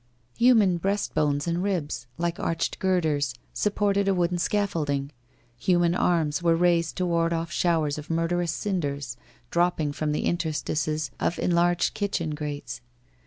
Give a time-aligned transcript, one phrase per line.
[0.39, 5.11] Human breastbones and ribs, like arched girders, supported a wooden scaffolding;
[5.59, 9.15] human arms were raised to ward off showers of murderous cinders,
[9.51, 12.81] dropping from the inter stices of enlarged kitchen grates.